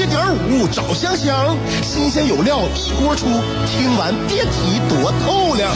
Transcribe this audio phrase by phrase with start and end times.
[0.00, 3.26] 七点五找香香，新鲜有料一锅出，
[3.66, 5.70] 听完别提多透亮。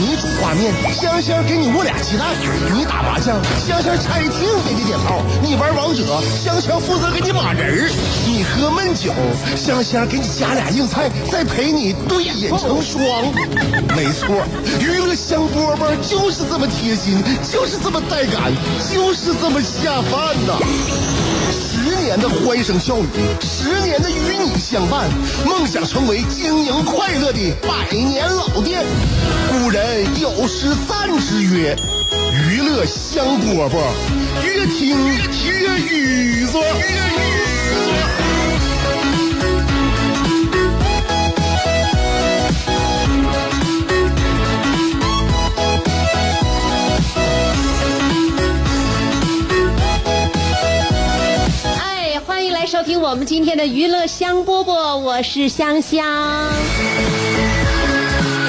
[0.00, 2.26] 你煮挂面，香香给你握俩鸡蛋；
[2.74, 3.36] 你打麻将，
[3.66, 6.04] 香香拆听给你点炮；你玩王者，
[6.42, 7.90] 香香负责给你码人儿；
[8.26, 9.12] 你喝闷酒，
[9.56, 13.24] 香香给你加俩硬菜，再陪你对饮成双。
[13.96, 14.44] 没错，
[14.80, 18.52] 娱乐香饽饽就是这么贴心，就是这么带感，
[18.92, 20.58] 就是这么下饭呐！
[21.50, 23.06] 十年的欢声笑语，
[23.40, 25.08] 十年的与你相伴，
[25.46, 28.84] 梦想成为经营快乐的百年老店。
[29.50, 31.76] 古人有诗赞之曰
[32.50, 33.78] ：“娱乐香饽饽，
[34.44, 36.58] 越听越雨子。”
[52.78, 56.06] 收听我们今天的娱乐香饽饽，我是香香。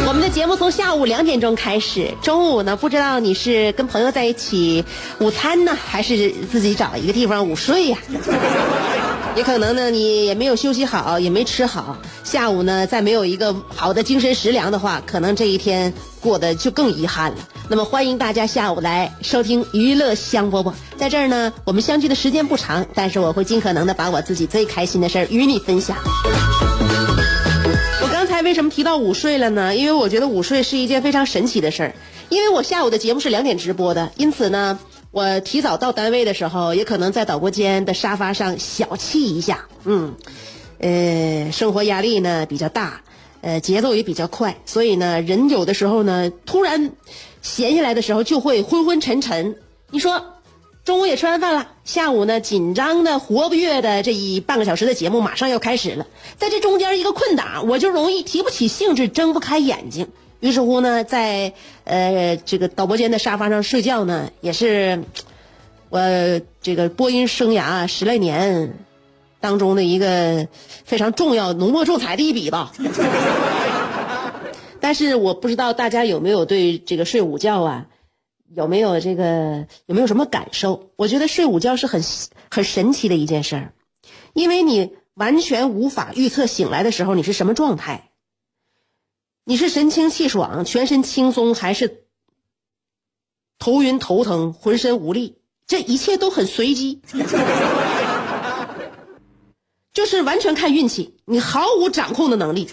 [0.05, 4.85] 我们的节目从下午两点钟开始，中午呢，不知道你是跟朋友在一起
[5.19, 7.97] 午餐呢，还是自己找一个地方午睡呀、
[9.39, 11.95] 也可能呢，你也没有休息好，也没吃好。
[12.25, 17.37] 下午呢，再没有一个好的精神食粮的话，可能这一天过得就更遗憾了。
[17.69, 20.73] 那么，欢迎大家下午来收听娱乐香饽饽。
[20.97, 25.95] 在这儿呢，我们相聚的时间不长，但是我会尽可能的把我自己最开心的事儿与你分享。
[28.01, 29.73] 我刚才为什么提到午睡了呢？
[29.73, 31.95] 因为我觉得午睡是一件非常神奇的事儿。
[32.27, 34.77] 因为我下午的节目是两点直播的，因此呢，
[35.11, 39.65] 我提早到单位的时候，也可能在导播间的沙发上小憩一下。
[39.85, 40.13] 嗯，
[40.77, 43.01] 呃，生活压力呢比较大，
[43.41, 46.91] 呃，节奏也比较快，所以呢，人有的时候呢，突然
[47.41, 49.55] 闲下来的时候就会昏昏沉沉。
[49.89, 50.23] 你说，
[50.85, 56.05] 中午也吃完饭了，下午呢紧张的、活跃的这一半个小时的节目马上要开始了，
[56.37, 60.07] 在这中间一个困档，我就容易提不起兴致，睁不开眼睛。
[60.39, 65.03] 于是乎呢，在呃这个导播间的沙发上睡觉呢，也是
[65.89, 65.99] 我
[66.61, 68.73] 这个播音生涯十来年
[69.41, 70.47] 当中的一个
[70.85, 72.71] 非常重要、浓墨重彩的一笔吧。
[74.79, 77.87] 但是我不知道大家有没有对这个睡午觉啊，
[78.55, 80.91] 有没有这个有没有什么感受？
[80.95, 82.01] 我觉得睡午觉是很
[82.49, 83.73] 很神奇的一件事儿，
[84.33, 88.08] 因为你完全无法预测醒来的时候你是什么状态。
[89.49, 92.03] 你是神清气爽、全身轻松，还是
[93.57, 95.37] 头晕头疼、浑身无力？
[95.65, 97.01] 这一切都很随机，
[99.91, 102.69] 就是完全看运气，你毫无掌控的能力。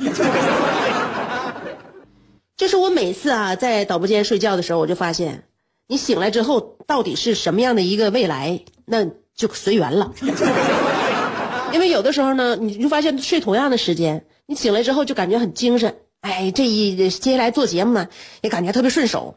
[2.59, 5.45] 就是我每次啊在导播间睡觉的时候，我就发现，
[5.87, 10.13] 你醒来之后到底是什么样的一个未来，那就随缘了。
[11.73, 15.97] 因为有的时候呢，你就发现睡同样的时间，你醒来之后就感觉很精神。
[16.27, 18.09] 哎，这一接下来做节目呢，
[18.41, 19.37] 也感觉特别顺手。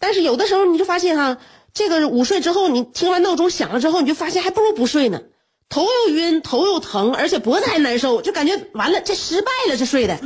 [0.00, 1.38] 但是有的时候你就发现哈、
[1.72, 5.20] 这个午睡之后，你听完闹钟响了之后，你就发现还不如不睡呢，
[5.68, 10.18] 头又晕，头又疼，而且脖子还难受，就感觉完了，这失败了，这睡的。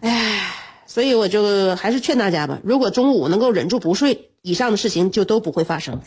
[0.00, 0.40] 哎，
[0.86, 6.00] 所以我就还是劝大家吧，如果中午能够忍住不睡，以上的事情就都不会发生。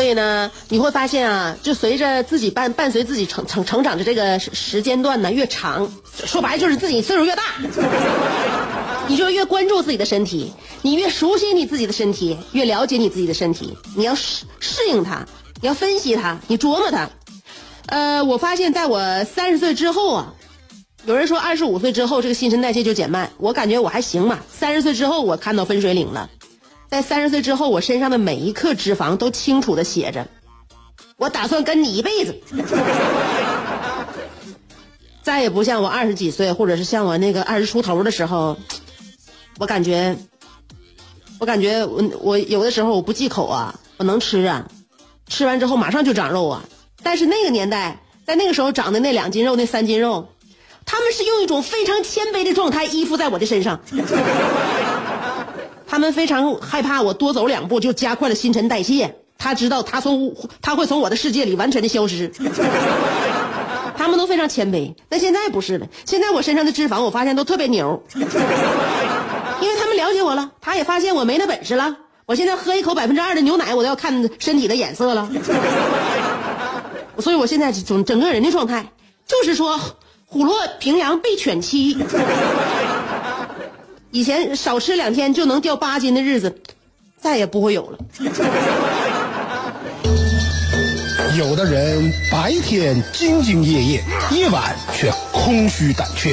[0.00, 5.92] 所以呢，你会发现啊，就随着自己伴伴随自己成成成长的这个时间段呢越长，
[6.24, 7.42] 说白了就是自己岁数越大，
[9.06, 15.26] 你就越关注自己的身体，你越熟悉你自己的身体，越了解你自己的身体，你要适适应它，
[15.60, 17.10] 你要分析它，你琢磨它。
[17.84, 20.32] 呃，我发现在我三十岁之后啊，
[21.04, 24.42] 有人说二十五岁之后这个新陈代谢就减慢，我感觉我还行吧。
[24.50, 26.30] 三十岁之后我看到分水岭了。
[26.90, 30.26] 在三十岁之后，我身上的每一克脂肪都清楚的写着，
[31.16, 32.34] 我打算跟你一辈子，
[35.22, 38.58] 再也不像我二十几岁，或者是像我那个二十出头的时候，
[39.58, 40.16] 我感觉，
[41.38, 44.66] 我感觉我我有的时候我不忌口啊，我能吃啊，
[45.28, 46.64] 吃完之后马上就长肉啊。
[47.02, 50.28] 但是那个年代，在那个时候长的那两斤肉、那三斤肉，
[50.84, 53.80] 他们是用一种非常谦卑的状态依附在我的身上。
[55.90, 62.30] 他们非常害怕我多走两步就加快了新陈代谢，他知道他从他会从我的世界里完全的消失。
[63.98, 65.88] 他们都非常谦卑，但现在不是了。
[66.06, 71.96] 现在我身上的脂肪，我发现都特别牛，因为他们了解我了，他也发现我没那本事了。
[72.24, 75.28] 我现在喝一口百分之二的牛奶，我都要看身体的眼色了。
[77.18, 78.92] 所以我现在整整个人的状态，
[79.26, 79.80] 就是说
[80.24, 81.98] 虎落平阳被犬欺。
[84.12, 86.60] 以前少吃两天就能掉八斤的日子，
[87.20, 87.98] 再也不会有了。
[91.38, 96.30] 有的人白天兢兢业业，夜晚却空虚胆怯；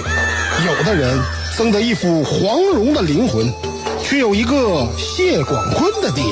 [0.66, 1.20] 有的人
[1.56, 3.48] 生得一副黄蓉的灵魂，
[4.04, 6.24] 却有一个谢广坤的爹；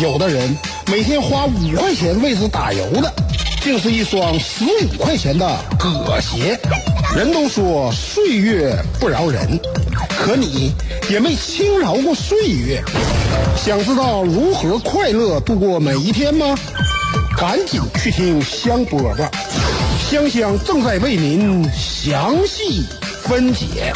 [0.00, 0.56] 有的人
[0.86, 3.12] 每天花五块钱为之打油的，
[3.60, 6.56] 竟是一双十五块钱的葛鞋。
[7.16, 9.60] 人都说岁月不饶人，
[10.24, 10.72] 可你
[11.10, 12.80] 也没轻饶过岁月。
[13.56, 16.54] 想知道如何快乐度过每一天吗？
[17.36, 19.28] 赶紧去听香饽饽，
[20.08, 22.84] 香香正在为您详细
[23.24, 23.92] 分解。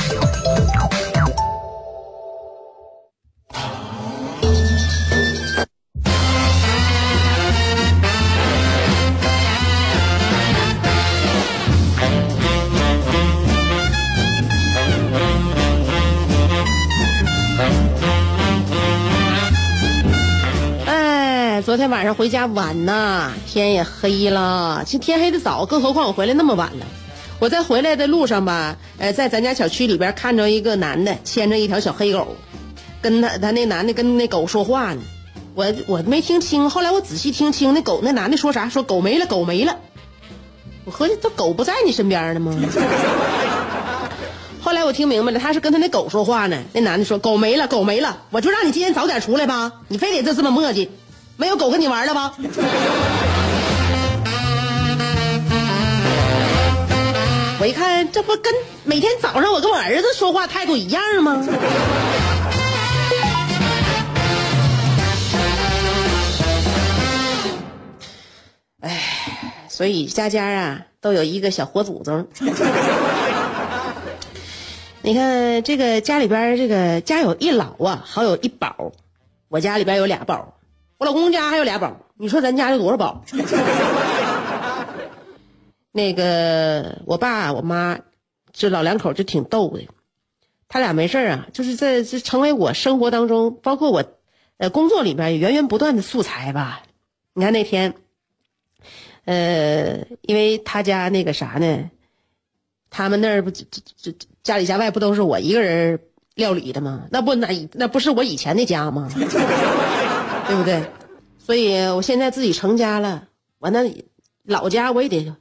[22.06, 24.84] 上回家晚呐，天也黑了。
[24.86, 26.86] 其实天黑的早，更何况我回来那么晚了。
[27.40, 32.36] 我在回来的路上吧，呃，在咱家小区里边看着一个男的牵着一条小黑狗，
[33.02, 35.02] 跟他他那男的跟那狗说话呢。
[35.54, 38.68] 我我没听清，后来我仔细听清，那狗那男的说啥？
[38.68, 39.76] 说狗没了，狗没了。
[40.84, 42.56] 我合计这狗不在你身边呢吗？
[44.62, 46.62] 后来我听明白了，他是跟他那狗说话呢。
[46.72, 50.88] 那男的说：“狗没了，狗没了，我就让你今天早点出来吧，你非得这这么磨叽，
[51.36, 52.34] 没有狗跟你玩了吧？”
[57.58, 58.52] 我一看，这不跟
[58.84, 61.46] 每天早上我跟我儿子说话态度一样吗？
[68.80, 69.02] 哎，
[69.68, 72.28] 所以家家啊都有一个小活祖宗。
[75.02, 78.92] 你看这个家里边这个家有一老啊，好有一宝。
[79.48, 80.55] 我家里边有俩宝，
[80.98, 81.96] 我老公家还有俩宝。
[82.18, 83.22] 你说咱家有多少宝？
[85.92, 87.98] 那个我爸我妈
[88.52, 89.86] 这老两口就挺逗的，
[90.68, 94.04] 他俩没事啊，就是在这成为我生活当中，包括我
[94.58, 96.82] 呃工作里边源源不断的素材吧。
[97.34, 97.94] 你看那天，
[99.26, 101.90] 呃，因为他家那个啥呢，
[102.90, 103.80] 他们那儿不这这
[104.12, 106.00] 这家里家外不都是我一个人
[106.34, 107.06] 料理的吗？
[107.10, 109.10] 那不那那不是我以前的家吗？
[110.46, 110.84] 对不对？
[111.38, 113.28] 所以我现在自己成家了，
[113.58, 113.80] 完了
[114.44, 115.32] 老家我也得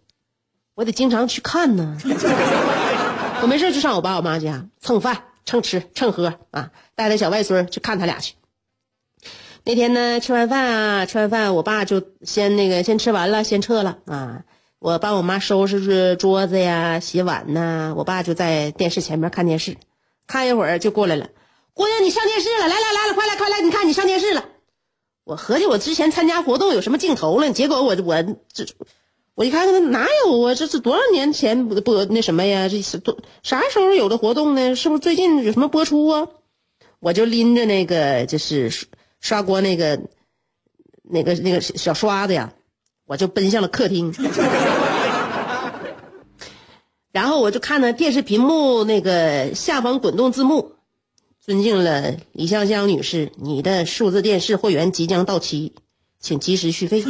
[0.75, 1.98] 我得经常去看呢。
[3.42, 8.36] 我没事就上我爸我妈家蹭饭、蹭吃、蹭喝啊，带着小外孙去看他俩去。
[9.63, 14.44] 那天呢，吃完饭啊，吃完饭，我爸就先那个先吃完了，先撤了啊。
[14.80, 19.78] 我帮我妈收拾桌子呀、洗碗呐，我爸就在电视前面看电视，
[20.28, 21.30] 看一会儿就过来了。
[21.74, 24.46] 姑娘，你上电视了，来来来了，快来快来，你看你上电视了。
[25.25, 28.24] 我合计我之前参加活动有什么镜头了，结果我我
[28.54, 28.66] 这
[29.33, 30.56] 我一看哪有啊？
[30.56, 32.69] 这是多少年前不不那什么呀？
[32.69, 34.75] 这是多啥时候有的活动呢？
[34.75, 36.27] 是不是最近有什么播出啊？
[37.00, 38.72] 我就拎着那个就是
[39.19, 40.00] 刷锅那个
[41.01, 42.54] 那个那个小刷子呀，
[43.07, 44.14] 我就奔向了客厅。
[47.11, 50.74] 然后我就看到电视屏幕那个下方滚动字幕，
[51.45, 55.73] 尊敬了李香香女士，你的数字电视会员即将到期，
[56.19, 57.04] 请及时续费。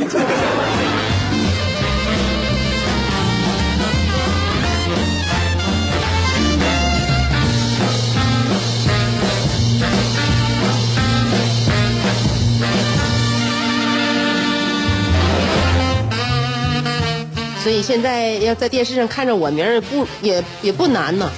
[17.63, 21.32] 所以现在要在电视上看着我名儿不也也不难呢。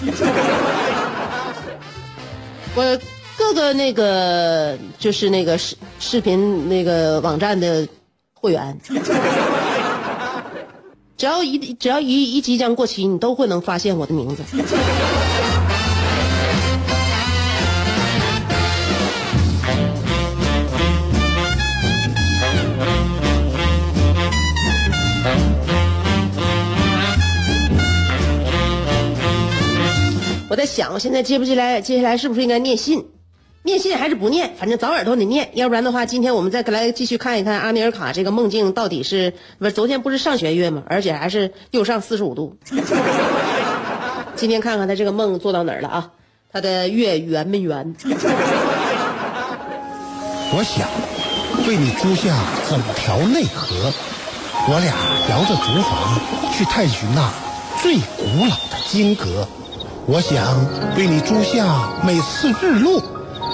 [2.77, 2.99] 我
[3.35, 7.87] 各个那个就是那个视视频那个网站的
[8.35, 8.77] 会员，
[11.17, 14.43] 只要一只要一一即将过期，你都会能发现我的名字。
[30.57, 31.81] 我在想，我现在接不接来？
[31.81, 33.05] 接下来是不是应该念信？
[33.61, 34.55] 念信还是不念？
[34.57, 39.71] 反正早晚都得念，要不然的话，今天我们再来继续看一看阿米尔卡这个梦境到底是不是？
[39.71, 40.81] 昨天不是上弦月吗？
[40.87, 42.57] 而且还是又上四十五度。
[44.35, 46.09] 今天看看他这个梦做到哪儿了啊？
[46.51, 47.95] 他的月圆没圆？
[50.49, 50.89] 我想
[51.67, 52.35] 为你租下
[52.67, 53.93] 整条内河，
[54.69, 54.91] 我俩
[55.29, 57.31] 摇着竹筏去探寻那
[57.79, 59.47] 最古老的金阁。
[60.09, 63.03] 我想为你租下每次日落，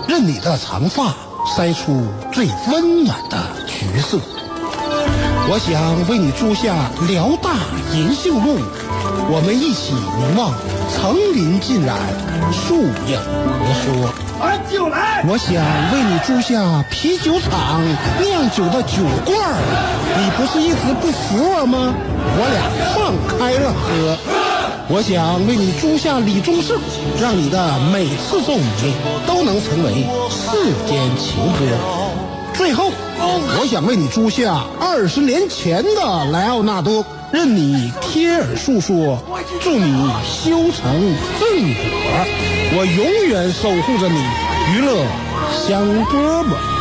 [0.08, 1.12] 任你的长发
[1.58, 4.20] 筛出最温暖的橘色。
[5.50, 6.76] 我想为你租下
[7.08, 7.56] 辽大
[7.96, 8.60] 银杏路，
[9.32, 10.54] 我们一起凝望
[10.94, 11.98] 层林尽染，
[12.52, 13.18] 树影
[13.58, 14.14] 婆娑。
[14.40, 15.26] 俺就来。
[15.28, 15.56] 我想
[15.92, 17.82] 为你租下啤酒厂
[18.22, 19.58] 酿酒的酒罐儿，
[20.20, 21.96] 你不是一直不服我吗？
[22.38, 22.62] 我俩
[22.94, 24.43] 放开了喝。
[24.90, 26.78] 我想为你租下李宗盛，
[27.22, 28.94] 让你的每次奏鸣
[29.26, 31.66] 都能成为世间情歌。
[32.54, 32.92] 最后，
[33.60, 39.18] 我想为你租下二十年前的莱奥纳多，任你贴耳诉说，
[39.62, 40.84] 祝你修成
[41.40, 41.86] 正果，
[42.76, 44.20] 我永远守护着你，
[44.76, 45.06] 娱乐
[45.66, 46.73] 香饽饽。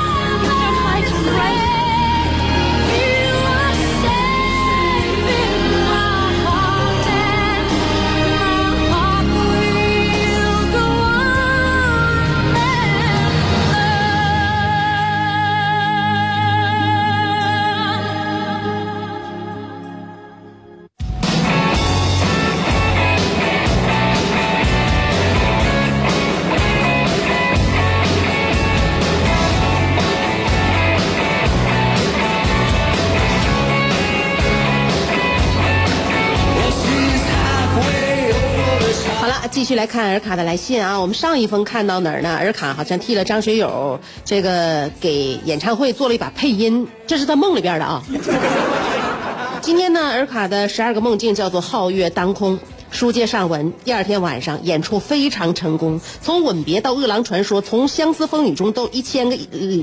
[39.62, 42.36] 继续来看尔卡的来信啊，我们上一封看到哪儿呢？
[42.36, 48.02] 尔卡好像替了张学友这个给演唱会做了一把配音，这是他梦里边的啊。
[49.60, 52.58] 今天呢，尔卡的十二个梦境叫做皓月当空。
[52.92, 59.36] 书接上文，第二天晚上演出非常成功，从吻别到饿狼传说，从相思风雨中都一千个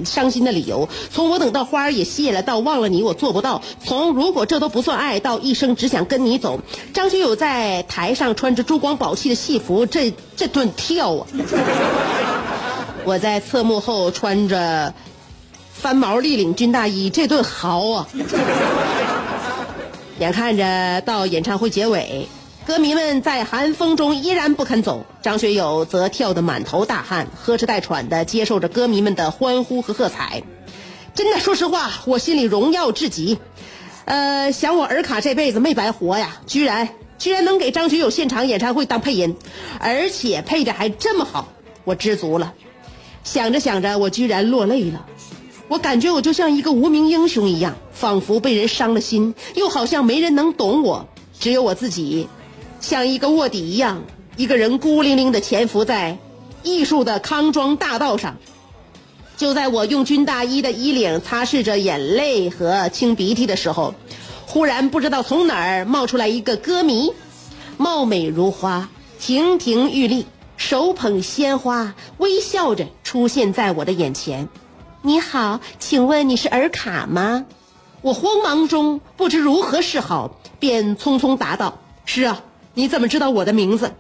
[0.06, 6.62] 伤心的理由，从我等到花儿也谢了到忘了你我做不到，从如果这都不算爱到一生只想跟你走。
[6.94, 11.28] 张学友在台上穿着珠光宝气的戏服，这这顿跳啊！
[13.06, 14.94] 我在侧幕后穿着
[15.74, 18.08] 翻毛立领军大衣，这顿嚎啊！
[20.20, 22.28] 眼看着到演唱会结尾。
[22.70, 30.44] 歌迷们在寒风中依然不肯走，张学友则跳得满头大汗，呵哧带喘的接受着歌迷们的欢呼和喝彩。
[31.16, 33.40] 真的，说实话，我心里荣耀至极。
[34.06, 39.36] 呃，想我尔卡这辈子没白活呀，居然居然能给张学友现场演唱会当配音，
[39.80, 41.48] 而且配的还这么好，
[41.86, 42.54] 我知足了。
[43.24, 45.08] 想着想着，我居然落泪了。
[45.70, 51.08] 我感觉我就像一个无名英雄一样，仿佛被人伤了心，又好像没人能懂我，
[51.40, 52.30] 只有我自己。
[52.80, 54.04] 像一个卧底一样，
[54.38, 56.18] 一个人孤零零的潜伏在
[56.64, 58.38] 艺术的康庄大道上。
[59.38, 63.94] 就在我用军大衣的衣领擦拭着眼泪和清鼻涕的时候，
[64.46, 67.14] 忽然不知道从哪儿冒出来一个歌迷，
[67.78, 70.26] 貌美如花，亭亭玉立，
[70.58, 74.50] 手捧鲜花，微笑着出现在我的眼前。
[75.02, 77.46] 你好，请问你是尔卡吗？
[78.02, 82.42] 我慌忙中不知如何是好，便匆匆答道：“是啊。”
[82.80, 83.92] 你怎么知道我的名字？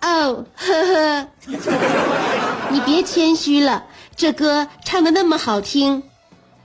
[0.00, 1.28] 哦，呵呵，
[2.72, 3.84] 你别谦虚了，
[4.16, 6.02] 这歌唱的那么好听，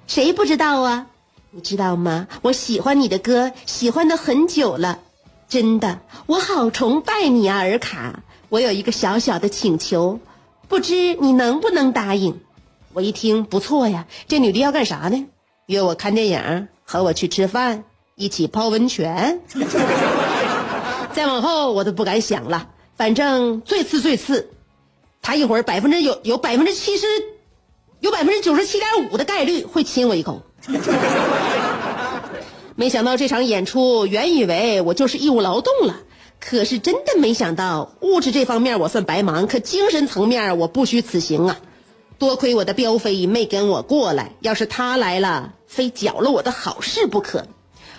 [0.07, 1.05] 谁不知道啊？
[1.51, 2.27] 你知道吗？
[2.41, 5.01] 我喜欢你的歌，喜欢的很久了，
[5.48, 8.24] 真的，我好崇拜你啊，尔卡。
[8.50, 10.19] 我有一个小小的请求，
[10.67, 12.41] 不知你能不能答应？
[12.93, 15.27] 我一听不错呀，这女的要干啥呢？
[15.67, 17.83] 约我看电影，和我去吃饭，
[18.15, 19.41] 一起泡温泉。
[21.19, 24.51] 再往后我都不敢想了，反正最次最次，
[25.21, 27.07] 他一会儿百分之有有百分之七十，
[27.99, 30.41] 有百分之九十七点五的概率会亲我一口。
[32.77, 35.97] 没想到这场演出，原以为我就是义务劳动了，
[36.39, 41.59] 可是真的没想到，物质这方面我算白忙，可精神层面我不虚此行啊！
[42.17, 47.45] 多亏我的彪飞没跟我过来，要是他来了，非搅了我的好事不可。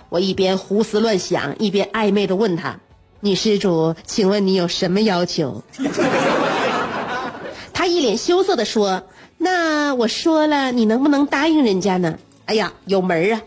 [0.08, 2.80] 我一边胡思乱想，一边暧昧的问他。
[3.20, 5.62] 女施主，请问你有什么要求？
[7.72, 9.04] 他一脸羞涩的说
[9.36, 13.42] ：“那我说了，你能不能答应人家呢？”哎呀，有门啊！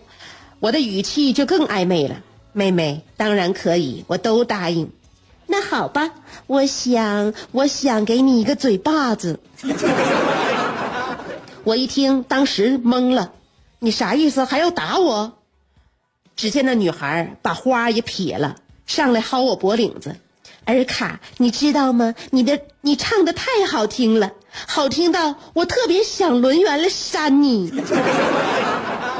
[0.59, 2.21] 我的语气就更暧昧了。
[2.51, 4.91] 妹妹，当然可以，我都答应。
[5.47, 6.11] 那好吧，
[6.47, 9.39] 我想，我想给你一个嘴巴子。
[11.63, 13.33] 我一听，当时懵了。
[13.79, 14.45] 你啥意思？
[14.45, 15.33] 还要打我？
[16.35, 18.55] 只见那女孩把花也撇了。
[18.85, 20.15] 上来薅我脖领子，
[20.65, 22.15] 尔卡，你知道吗？
[22.31, 24.31] 你的你唱的太好听了，
[24.67, 27.73] 好听到我特别想抡圆了扇你。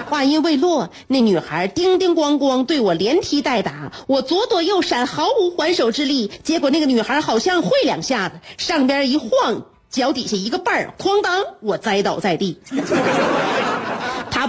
[0.09, 6.29] 话音未落，那女孩叮叮咣咣对我连踢带打，我左躲右闪，毫无还手之力。
[6.43, 12.59] 结果那个女孩好像会两下子，上边一晃，脚底下一个绊儿，哐当，我栽倒在地。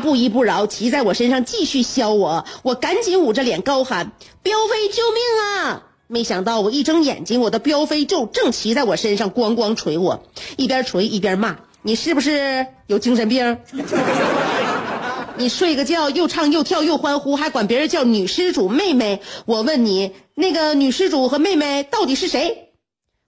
[0.05, 4.13] 不依不饶，骑在我身上继续削我，我赶紧捂着脸高喊
[4.45, 5.23] ：“彪飞，救命
[5.65, 10.23] 啊！”没想到我一睁眼睛，我的彪飞就正骑在我身上，咣咣捶我，
[10.59, 13.57] 一边捶一边骂：“你是不是有精神病？
[15.39, 19.23] 你睡个觉又唱又跳又欢呼，还管别人叫女施主妹妹？
[19.47, 22.73] 我问你，那个女施主和妹妹到底是谁？”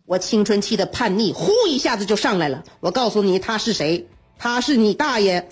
[0.04, 2.64] 我青春期的叛逆呼一下子就上来了。
[2.80, 4.06] 我告诉你，他是谁？
[4.38, 5.48] 他是你大爷！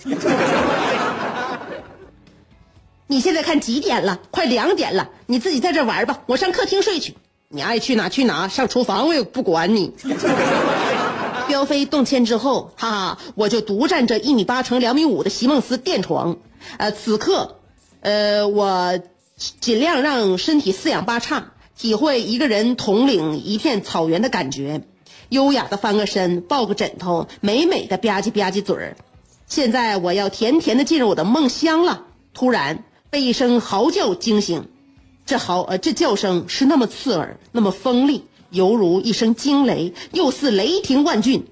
[3.07, 4.19] 你现在看几点了？
[4.31, 7.15] 快两点了，你自己在这玩吧，我上客厅睡去。
[7.49, 9.93] 你爱去哪去哪，上厨房我也不管你。
[11.47, 16.37] 彪飞动迁之后，哈哈，我就独占着一米八乘两米五的席梦思垫床。
[16.77, 17.59] 呃，此刻，
[18.01, 18.99] 呃，我
[19.59, 24.81] 尽量让身体四仰八叉，体会一个人统领一片草原的感觉。
[25.29, 28.97] 优雅的翻个身，抱个枕头，美美的吧唧吧唧嘴儿。
[29.45, 32.05] 现在我要甜甜的进入我的梦乡了。
[32.33, 32.83] 突然。
[33.15, 34.67] 被一声嚎叫惊醒，
[35.25, 41.45] 这嚎呃这叫声是那么刺耳，那么锋利，犹如一声惊雷，又似雷霆万钧。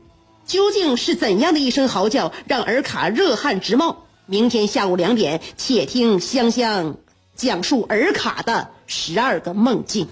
[0.46, 3.96] 究竟是怎样的一声嚎叫，让尔卡热汗直冒？
[4.26, 6.98] 明天下午两点，且听香香
[7.38, 10.06] 讲述尔卡的十二个梦境。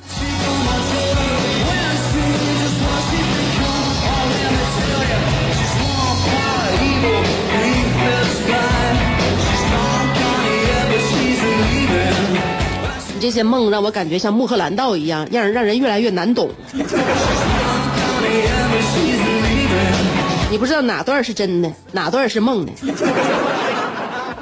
[13.31, 16.49] 这些梦让我感觉像穆赫兰道一样，让人让人越来越难懂。
[20.49, 22.73] 你不知道哪段是真的，哪段是梦的。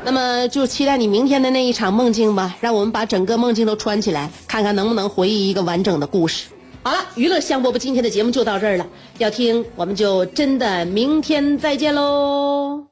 [0.03, 6.47] 那么就期待你明天的那一场梦境吧，让我们把整个梦境都串起来，看看能不能回忆一个完整的故事。
[6.81, 8.87] 好了，娱乐香饽饽今天的节目就到这儿了，
[9.19, 12.89] 要听我们就真的明天再见喽。